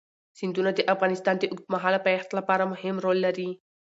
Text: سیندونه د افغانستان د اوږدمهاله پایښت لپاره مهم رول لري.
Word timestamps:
سیندونه 0.37 0.71
د 0.75 0.79
افغانستان 0.93 1.35
د 1.39 1.43
اوږدمهاله 1.51 1.99
پایښت 2.05 2.29
لپاره 2.39 2.69
مهم 2.73 2.95
رول 3.05 3.17
لري. 3.25 3.49